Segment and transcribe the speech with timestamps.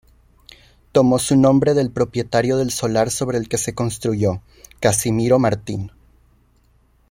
[0.93, 4.41] Tomó su nombre del propietario del solar sobre el que se construyó,
[4.79, 5.91] Casimiro Martín.